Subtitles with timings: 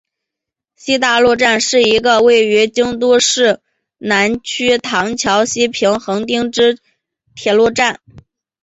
[0.75, 3.61] 西大路站是一个位于京都市
[3.99, 6.79] 南区唐桥西平垣町之
[7.35, 7.99] 铁路车站。